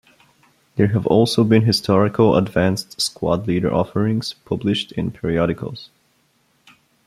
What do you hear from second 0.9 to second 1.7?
also been